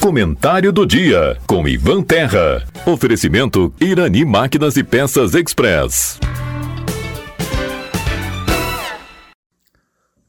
Comentário 0.00 0.72
do 0.72 0.86
dia 0.86 1.36
com 1.46 1.68
Ivan 1.68 2.02
Terra. 2.02 2.66
Oferecimento 2.86 3.74
Irani 3.80 4.24
Máquinas 4.24 4.76
e 4.76 4.82
Peças 4.82 5.34
Express. 5.34 6.18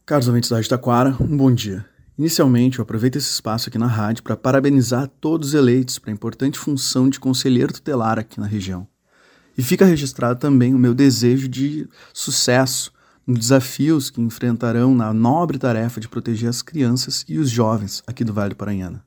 Caros 0.05 0.27
ouvintes 0.27 0.49
da 0.49 0.55
Rádio 0.55 0.69
Taquara, 0.69 1.15
um 1.21 1.37
bom 1.37 1.53
dia. 1.53 1.85
Inicialmente, 2.17 2.79
eu 2.79 2.83
aproveito 2.83 3.15
esse 3.15 3.31
espaço 3.31 3.69
aqui 3.69 3.77
na 3.77 3.87
rádio 3.87 4.23
para 4.23 4.35
parabenizar 4.35 5.07
todos 5.21 5.49
os 5.49 5.53
eleitos 5.53 5.97
para 5.97 6.11
a 6.11 6.13
importante 6.13 6.59
função 6.59 7.07
de 7.07 7.19
conselheiro 7.19 7.71
tutelar 7.71 8.19
aqui 8.19 8.39
na 8.39 8.47
região. 8.47 8.85
E 9.57 9.61
fica 9.61 9.85
registrado 9.85 10.39
também 10.39 10.73
o 10.73 10.77
meu 10.77 10.93
desejo 10.93 11.47
de 11.47 11.87
sucesso 12.13 12.91
desafios 13.27 14.09
que 14.09 14.21
enfrentarão 14.21 14.95
na 14.95 15.13
nobre 15.13 15.57
tarefa 15.57 15.99
de 15.99 16.07
proteger 16.07 16.49
as 16.49 16.61
crianças 16.61 17.23
e 17.27 17.37
os 17.37 17.49
jovens 17.49 18.03
aqui 18.07 18.23
do 18.23 18.33
Vale 18.33 18.49
do 18.49 18.55
Paranhana. 18.55 19.03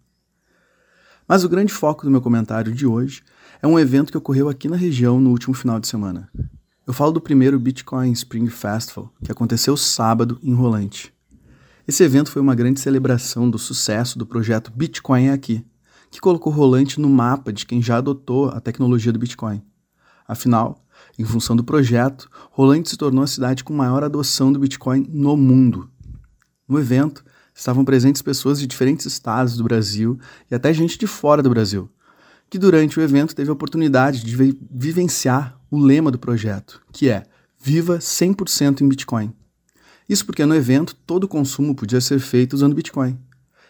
Mas 1.27 1.45
o 1.45 1.49
grande 1.49 1.73
foco 1.73 2.05
do 2.05 2.11
meu 2.11 2.21
comentário 2.21 2.73
de 2.73 2.87
hoje 2.87 3.23
é 3.61 3.67
um 3.67 3.79
evento 3.79 4.11
que 4.11 4.19
ocorreu 4.19 4.49
aqui 4.49 4.69
na 4.69 4.77
região 4.77 5.21
no 5.21 5.31
último 5.31 5.55
final 5.55 5.79
de 5.79 5.89
semana. 5.89 6.29
Eu 6.87 6.93
falo 6.93 7.13
do 7.13 7.21
primeiro 7.21 7.59
Bitcoin 7.61 8.11
Spring 8.13 8.49
Festival, 8.49 9.13
que 9.23 9.31
aconteceu 9.31 9.77
sábado 9.77 10.39
em 10.43 10.53
Rolante. 10.53 11.15
Esse 11.87 12.03
evento 12.03 12.31
foi 12.31 12.43
uma 12.43 12.55
grande 12.55 12.81
celebração 12.81 13.49
do 13.49 13.59
sucesso 13.59 14.19
do 14.19 14.27
projeto 14.27 14.73
Bitcoin 14.75 15.27
é 15.27 15.33
Aqui, 15.33 15.65
que 16.11 16.21
colocou 16.21 16.53
Rolante 16.53 17.01
no 17.01 17.09
mapa 17.09 17.53
de 17.53 17.65
quem 17.65 17.81
já 17.81 17.99
adotou 17.99 18.49
a 18.49 18.61
tecnologia 18.61 19.13
do 19.13 19.19
Bitcoin. 19.19 19.63
Afinal, 20.27 20.82
em 21.19 21.25
função 21.25 21.55
do 21.55 21.65
projeto, 21.65 22.29
Rolante 22.51 22.91
se 22.91 22.97
tornou 22.97 23.23
a 23.23 23.27
cidade 23.27 23.63
com 23.63 23.73
maior 23.73 24.03
adoção 24.03 24.53
do 24.53 24.59
Bitcoin 24.59 25.07
no 25.09 25.37
mundo. 25.37 25.91
No 26.67 26.79
evento, 26.79 27.25
estavam 27.55 27.85
presentes 27.85 28.23
pessoas 28.23 28.59
de 28.59 28.67
diferentes 28.67 29.07
estados 29.07 29.57
do 29.57 29.65
Brasil 29.65 30.19
e 30.51 30.55
até 30.55 30.73
gente 30.73 30.99
de 30.99 31.07
fora 31.07 31.43
do 31.43 31.51
Brasil, 31.51 31.91
que 32.49 32.59
durante 32.59 32.99
o 32.99 33.03
evento 33.03 33.35
teve 33.35 33.51
a 33.51 33.53
oportunidade 33.53 34.25
de 34.25 34.35
vi 34.35 34.59
vivenciar 34.71 35.59
o 35.71 35.79
lema 35.79 36.11
do 36.11 36.19
projeto, 36.19 36.81
que 36.93 37.09
é 37.09 37.25
Viva 37.65 37.99
100% 37.99 38.81
em 38.81 38.89
Bitcoin. 38.89 39.33
Isso 40.09 40.27
porque 40.27 40.45
no 40.45 40.55
evento 40.55 40.97
todo 41.07 41.25
o 41.25 41.29
consumo 41.29 41.77
podia 41.77 42.01
ser 42.01 42.19
feito 42.19 42.55
usando 42.55 42.75
Bitcoin. 42.75 43.17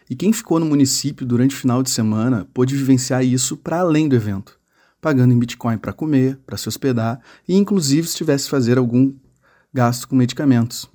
E 0.08 0.16
quem 0.16 0.33
ficou 0.33 0.58
no 0.58 0.66
município 0.66 1.27
durante 1.27 1.55
o 1.55 1.58
final 1.58 1.83
de 1.83 1.91
semana 1.91 2.48
pôde 2.55 2.75
vivenciar 2.75 3.25
isso 3.25 3.56
para 3.56 3.80
além 3.80 4.08
do 4.08 4.16
evento, 4.16 4.58
pagando 5.03 5.34
em 5.34 5.39
Bitcoin 5.39 5.77
para 5.77 5.92
comer, 5.92 6.39
para 6.47 6.56
se 6.56 6.69
hospedar 6.69 7.20
e 7.47 7.56
inclusive 7.56 8.06
se 8.06 8.14
tivesse 8.14 8.48
fazer 8.48 8.78
algum 8.78 9.12
gasto 9.75 10.06
com 10.06 10.14
medicamentos. 10.14 10.89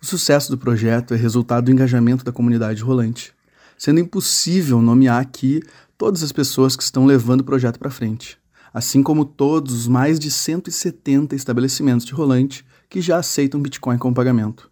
O 0.00 0.06
sucesso 0.06 0.50
do 0.52 0.56
projeto 0.56 1.14
é 1.14 1.16
resultado 1.16 1.64
do 1.64 1.72
engajamento 1.72 2.24
da 2.24 2.30
comunidade 2.30 2.80
rolante, 2.80 3.34
sendo 3.76 3.98
impossível 3.98 4.80
nomear 4.80 5.20
aqui 5.20 5.60
todas 5.98 6.22
as 6.22 6.30
pessoas 6.30 6.76
que 6.76 6.84
estão 6.84 7.04
levando 7.04 7.40
o 7.40 7.44
projeto 7.44 7.78
para 7.78 7.90
frente, 7.90 8.38
assim 8.72 9.02
como 9.02 9.24
todos 9.24 9.74
os 9.74 9.88
mais 9.88 10.20
de 10.20 10.30
170 10.30 11.34
estabelecimentos 11.34 12.06
de 12.06 12.12
rolante 12.12 12.64
que 12.88 13.00
já 13.00 13.18
aceitam 13.18 13.60
Bitcoin 13.60 13.98
como 13.98 14.14
pagamento. 14.14 14.70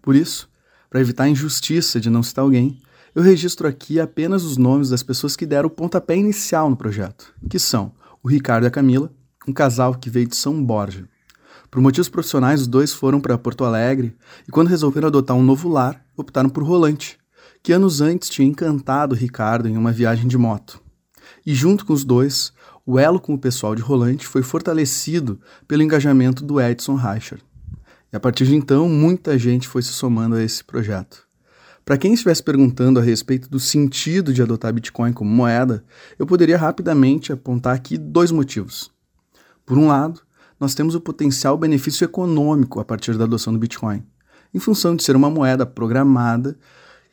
Por 0.00 0.16
isso, 0.16 0.48
para 0.88 1.00
evitar 1.00 1.24
a 1.24 1.28
injustiça 1.28 2.00
de 2.00 2.08
não 2.08 2.22
citar 2.22 2.42
alguém, 2.42 2.80
eu 3.18 3.22
registro 3.22 3.66
aqui 3.66 3.98
apenas 3.98 4.44
os 4.44 4.56
nomes 4.56 4.90
das 4.90 5.02
pessoas 5.02 5.34
que 5.34 5.44
deram 5.44 5.66
o 5.66 5.70
pontapé 5.70 6.16
inicial 6.16 6.70
no 6.70 6.76
projeto, 6.76 7.34
que 7.50 7.58
são 7.58 7.90
o 8.22 8.28
Ricardo 8.28 8.62
e 8.62 8.68
a 8.68 8.70
Camila, 8.70 9.12
um 9.48 9.52
casal 9.52 9.92
que 9.96 10.08
veio 10.08 10.28
de 10.28 10.36
São 10.36 10.62
Borja. 10.64 11.08
Por 11.68 11.82
motivos 11.82 12.08
profissionais, 12.08 12.60
os 12.60 12.68
dois 12.68 12.92
foram 12.92 13.20
para 13.20 13.36
Porto 13.36 13.64
Alegre 13.64 14.16
e, 14.46 14.52
quando 14.52 14.68
resolveram 14.68 15.08
adotar 15.08 15.36
um 15.36 15.42
novo 15.42 15.68
lar, 15.68 16.00
optaram 16.16 16.48
por 16.48 16.62
Rolante, 16.62 17.18
que 17.60 17.72
anos 17.72 18.00
antes 18.00 18.28
tinha 18.28 18.46
encantado 18.46 19.16
Ricardo 19.16 19.66
em 19.66 19.76
uma 19.76 19.90
viagem 19.90 20.28
de 20.28 20.38
moto. 20.38 20.80
E 21.44 21.52
junto 21.52 21.84
com 21.84 21.92
os 21.92 22.04
dois, 22.04 22.52
o 22.86 23.00
elo 23.00 23.18
com 23.18 23.34
o 23.34 23.38
pessoal 23.38 23.74
de 23.74 23.82
Rolante 23.82 24.28
foi 24.28 24.44
fortalecido 24.44 25.40
pelo 25.66 25.82
engajamento 25.82 26.44
do 26.44 26.60
Edson 26.60 26.94
Reicher. 26.94 27.40
E 28.12 28.16
a 28.16 28.20
partir 28.20 28.46
de 28.46 28.54
então, 28.54 28.88
muita 28.88 29.36
gente 29.36 29.66
foi 29.66 29.82
se 29.82 29.92
somando 29.92 30.36
a 30.36 30.42
esse 30.44 30.62
projeto. 30.62 31.27
Para 31.88 31.96
quem 31.96 32.12
estivesse 32.12 32.42
perguntando 32.42 33.00
a 33.00 33.02
respeito 33.02 33.48
do 33.48 33.58
sentido 33.58 34.30
de 34.30 34.42
adotar 34.42 34.74
Bitcoin 34.74 35.10
como 35.10 35.30
moeda, 35.30 35.82
eu 36.18 36.26
poderia 36.26 36.58
rapidamente 36.58 37.32
apontar 37.32 37.74
aqui 37.74 37.96
dois 37.96 38.30
motivos. 38.30 38.90
Por 39.64 39.78
um 39.78 39.86
lado, 39.86 40.20
nós 40.60 40.74
temos 40.74 40.94
o 40.94 41.00
potencial 41.00 41.56
benefício 41.56 42.04
econômico 42.04 42.78
a 42.78 42.84
partir 42.84 43.16
da 43.16 43.24
adoção 43.24 43.54
do 43.54 43.58
Bitcoin, 43.58 44.04
em 44.52 44.58
função 44.58 44.94
de 44.94 45.02
ser 45.02 45.16
uma 45.16 45.30
moeda 45.30 45.64
programada 45.64 46.58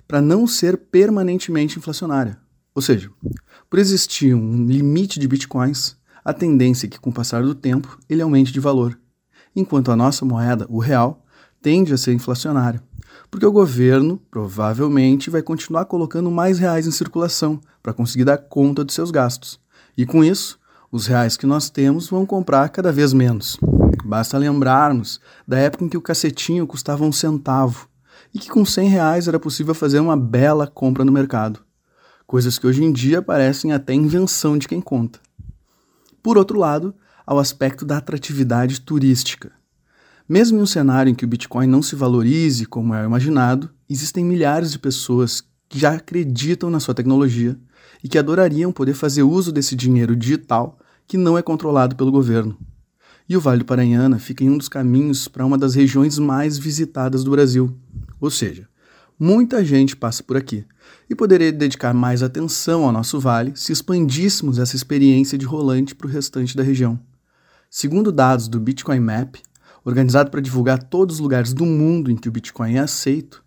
para 0.05 0.21
não 0.21 0.45
ser 0.45 0.75
permanentemente 0.75 1.79
inflacionária. 1.79 2.37
Ou 2.75 2.81
seja, 2.81 3.09
por 3.69 3.79
existir 3.79 4.35
um 4.35 4.65
limite 4.65 5.21
de 5.21 5.27
bitcoins, 5.29 5.95
a 6.21 6.33
tendência 6.33 6.85
é 6.85 6.89
que, 6.89 6.99
com 6.99 7.11
o 7.11 7.13
passar 7.13 7.41
do 7.43 7.55
tempo, 7.55 7.97
ele 8.09 8.21
aumente 8.21 8.51
de 8.51 8.59
valor, 8.59 8.99
enquanto 9.55 9.89
a 9.89 9.95
nossa 9.95 10.25
moeda, 10.25 10.65
o 10.67 10.79
real, 10.79 11.25
tende 11.61 11.93
a 11.93 11.97
ser 11.97 12.11
inflacionária, 12.11 12.83
porque 13.29 13.45
o 13.45 13.51
governo 13.51 14.21
provavelmente 14.29 15.29
vai 15.29 15.41
continuar 15.41 15.85
colocando 15.85 16.31
mais 16.31 16.59
reais 16.59 16.87
em 16.87 16.91
circulação 16.91 17.59
para 17.81 17.93
conseguir 17.93 18.25
dar 18.25 18.37
conta 18.37 18.83
dos 18.83 18.95
seus 18.95 19.11
gastos. 19.11 19.59
E 19.97 20.05
com 20.05 20.23
isso, 20.23 20.59
os 20.91 21.07
reais 21.07 21.35
que 21.35 21.45
nós 21.45 21.69
temos 21.69 22.09
vão 22.09 22.25
comprar 22.25 22.69
cada 22.69 22.91
vez 22.91 23.13
menos. 23.13 23.57
Basta 24.03 24.37
lembrarmos 24.37 25.19
da 25.47 25.57
época 25.57 25.83
em 25.83 25.89
que 25.89 25.97
o 25.97 26.01
cacetinho 26.01 26.67
custava 26.67 27.03
um 27.03 27.11
centavo 27.11 27.87
e 28.33 28.39
que 28.39 28.49
com 28.49 28.65
100 28.65 28.89
reais 28.89 29.27
era 29.27 29.39
possível 29.39 29.73
fazer 29.73 29.99
uma 29.99 30.17
bela 30.17 30.67
compra 30.67 31.05
no 31.05 31.11
mercado. 31.11 31.61
Coisas 32.27 32.59
que 32.59 32.67
hoje 32.67 32.83
em 32.83 32.91
dia 32.91 33.21
parecem 33.21 33.71
até 33.71 33.93
invenção 33.93 34.57
de 34.57 34.67
quem 34.67 34.81
conta. 34.81 35.19
Por 36.21 36.37
outro 36.37 36.59
lado, 36.59 36.93
ao 37.25 37.39
aspecto 37.39 37.85
da 37.85 37.97
atratividade 37.97 38.81
turística. 38.81 39.51
Mesmo 40.27 40.57
em 40.57 40.61
um 40.61 40.65
cenário 40.65 41.11
em 41.11 41.13
que 41.13 41.23
o 41.23 41.27
Bitcoin 41.27 41.67
não 41.67 41.83
se 41.83 41.95
valorize 41.95 42.65
como 42.65 42.95
é 42.95 43.05
imaginado, 43.05 43.69
existem 43.87 44.25
milhares 44.25 44.71
de 44.71 44.79
pessoas 44.79 45.43
que 45.69 45.77
já 45.77 45.93
acreditam 45.93 46.71
na 46.71 46.79
sua 46.79 46.95
tecnologia 46.95 47.55
e 48.03 48.09
que 48.09 48.17
adorariam 48.17 48.71
poder 48.71 48.95
fazer 48.95 49.21
uso 49.21 49.51
desse 49.51 49.75
dinheiro 49.75 50.15
digital 50.15 50.79
que 51.07 51.15
não 51.15 51.37
é 51.37 51.43
controlado 51.43 51.95
pelo 51.95 52.11
governo. 52.11 52.57
E 53.29 53.37
o 53.37 53.41
Vale 53.41 53.59
do 53.59 53.65
Paranhana 53.65 54.17
fica 54.17 54.43
em 54.43 54.49
um 54.49 54.57
dos 54.57 54.67
caminhos 54.67 55.27
para 55.27 55.45
uma 55.45 55.59
das 55.59 55.75
regiões 55.75 56.17
mais 56.17 56.57
visitadas 56.57 57.23
do 57.23 57.29
Brasil. 57.29 57.77
Ou 58.19 58.31
seja, 58.31 58.67
muita 59.19 59.63
gente 59.63 59.95
passa 59.95 60.23
por 60.23 60.37
aqui 60.37 60.65
e 61.07 61.13
poderia 61.13 61.51
dedicar 61.51 61.93
mais 61.93 62.23
atenção 62.23 62.83
ao 62.83 62.91
nosso 62.91 63.19
vale 63.19 63.51
se 63.55 63.71
expandíssemos 63.71 64.57
essa 64.57 64.75
experiência 64.75 65.37
de 65.37 65.45
rolante 65.45 65.93
para 65.93 66.07
o 66.07 66.09
restante 66.09 66.57
da 66.57 66.63
região. 66.63 66.99
Segundo 67.69 68.11
dados 68.11 68.47
do 68.47 68.59
Bitcoin 68.59 68.99
Map, 68.99 69.35
organizado 69.85 70.31
para 70.31 70.41
divulgar 70.41 70.81
todos 70.81 71.15
os 71.15 71.21
lugares 71.21 71.53
do 71.53 71.65
mundo 71.65 72.09
em 72.09 72.17
que 72.17 72.27
o 72.27 72.31
Bitcoin 72.31 72.73
é 72.73 72.79
aceito, 72.79 73.43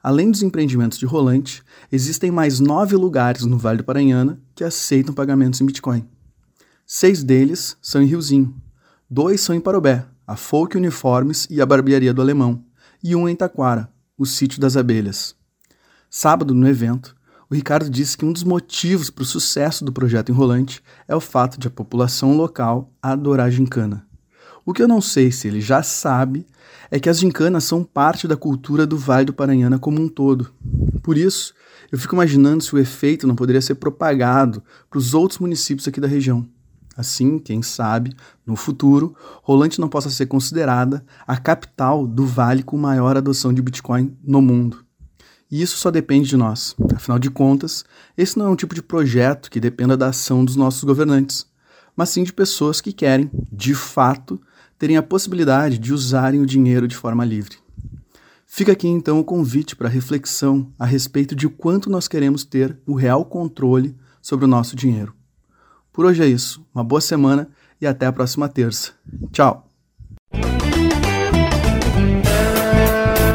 além 0.00 0.30
dos 0.30 0.42
empreendimentos 0.42 0.98
de 0.98 1.04
rolante, 1.04 1.62
existem 1.90 2.30
mais 2.30 2.60
nove 2.60 2.94
lugares 2.94 3.44
no 3.44 3.58
Vale 3.58 3.78
do 3.78 3.84
Paranhana 3.84 4.40
que 4.54 4.62
aceitam 4.62 5.12
pagamentos 5.12 5.60
em 5.60 5.66
Bitcoin. 5.66 6.08
Seis 6.86 7.24
deles 7.24 7.76
são 7.82 8.00
em 8.00 8.06
Riozinho, 8.06 8.54
dois 9.08 9.40
são 9.40 9.54
em 9.54 9.60
Parobé, 9.60 10.06
a 10.26 10.36
Folk 10.36 10.76
Uniformes 10.76 11.46
e 11.50 11.60
a 11.60 11.66
Barbearia 11.66 12.14
do 12.14 12.22
Alemão, 12.22 12.64
e 13.02 13.16
um 13.16 13.28
em 13.28 13.34
Taquara, 13.34 13.92
o 14.16 14.24
Sítio 14.24 14.60
das 14.60 14.76
Abelhas. 14.76 15.34
Sábado, 16.08 16.54
no 16.54 16.68
evento, 16.68 17.16
o 17.48 17.54
Ricardo 17.54 17.90
disse 17.90 18.16
que 18.16 18.24
um 18.24 18.32
dos 18.32 18.44
motivos 18.44 19.10
para 19.10 19.22
o 19.22 19.26
sucesso 19.26 19.84
do 19.84 19.92
projeto 19.92 20.30
Enrolante 20.30 20.80
é 21.08 21.16
o 21.16 21.20
fato 21.20 21.58
de 21.58 21.66
a 21.66 21.70
população 21.70 22.36
local 22.36 22.92
adorar 23.02 23.46
a 23.46 23.50
gincana. 23.50 24.09
O 24.70 24.72
que 24.72 24.80
eu 24.80 24.86
não 24.86 25.00
sei 25.00 25.32
se 25.32 25.48
ele 25.48 25.60
já 25.60 25.82
sabe 25.82 26.46
é 26.92 27.00
que 27.00 27.08
as 27.08 27.18
gincanas 27.18 27.64
são 27.64 27.82
parte 27.82 28.28
da 28.28 28.36
cultura 28.36 28.86
do 28.86 28.96
Vale 28.96 29.24
do 29.24 29.32
Paranhana 29.32 29.80
como 29.80 30.00
um 30.00 30.08
todo. 30.08 30.52
Por 31.02 31.18
isso, 31.18 31.52
eu 31.90 31.98
fico 31.98 32.14
imaginando 32.14 32.62
se 32.62 32.72
o 32.72 32.78
efeito 32.78 33.26
não 33.26 33.34
poderia 33.34 33.60
ser 33.60 33.74
propagado 33.74 34.62
para 34.88 34.96
os 34.96 35.12
outros 35.12 35.40
municípios 35.40 35.88
aqui 35.88 36.00
da 36.00 36.06
região. 36.06 36.46
Assim, 36.96 37.40
quem 37.40 37.62
sabe, 37.62 38.14
no 38.46 38.54
futuro, 38.54 39.16
Rolante 39.42 39.80
não 39.80 39.88
possa 39.88 40.08
ser 40.08 40.26
considerada 40.26 41.04
a 41.26 41.36
capital 41.36 42.06
do 42.06 42.24
vale 42.24 42.62
com 42.62 42.76
maior 42.76 43.16
adoção 43.16 43.52
de 43.52 43.60
Bitcoin 43.60 44.16
no 44.22 44.40
mundo. 44.40 44.84
E 45.50 45.60
isso 45.60 45.78
só 45.78 45.90
depende 45.90 46.28
de 46.28 46.36
nós. 46.36 46.76
Afinal 46.94 47.18
de 47.18 47.28
contas, 47.28 47.84
esse 48.16 48.38
não 48.38 48.46
é 48.46 48.48
um 48.50 48.56
tipo 48.56 48.72
de 48.72 48.82
projeto 48.84 49.50
que 49.50 49.58
dependa 49.58 49.96
da 49.96 50.10
ação 50.10 50.44
dos 50.44 50.54
nossos 50.54 50.84
governantes, 50.84 51.44
mas 51.96 52.10
sim 52.10 52.22
de 52.22 52.32
pessoas 52.32 52.80
que 52.80 52.92
querem, 52.92 53.28
de 53.50 53.74
fato, 53.74 54.40
terem 54.80 54.96
a 54.96 55.02
possibilidade 55.02 55.76
de 55.76 55.92
usarem 55.92 56.40
o 56.40 56.46
dinheiro 56.46 56.88
de 56.88 56.96
forma 56.96 57.22
livre. 57.22 57.58
Fica 58.46 58.72
aqui 58.72 58.88
então 58.88 59.20
o 59.20 59.24
convite 59.24 59.76
para 59.76 59.90
reflexão 59.90 60.72
a 60.78 60.86
respeito 60.86 61.36
de 61.36 61.50
quanto 61.50 61.90
nós 61.90 62.08
queremos 62.08 62.44
ter 62.44 62.78
o 62.86 62.94
real 62.94 63.22
controle 63.26 63.94
sobre 64.22 64.46
o 64.46 64.48
nosso 64.48 64.74
dinheiro. 64.74 65.14
Por 65.92 66.06
hoje 66.06 66.22
é 66.22 66.26
isso. 66.26 66.66
Uma 66.74 66.82
boa 66.82 67.00
semana 67.00 67.50
e 67.78 67.86
até 67.86 68.06
a 68.06 68.12
próxima 68.12 68.48
terça. 68.48 68.92
Tchau! 69.30 69.69